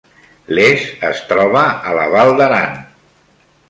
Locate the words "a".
1.93-1.97